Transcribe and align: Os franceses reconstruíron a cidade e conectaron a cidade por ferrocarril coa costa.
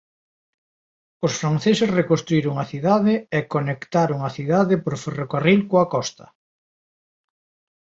Os 1.25 1.33
franceses 1.41 1.93
reconstruíron 1.99 2.55
a 2.57 2.65
cidade 2.71 3.13
e 3.37 3.39
conectaron 3.53 4.19
a 4.23 4.29
cidade 4.37 4.75
por 4.83 4.93
ferrocarril 5.03 5.59
coa 5.71 5.89
costa. 5.93 6.25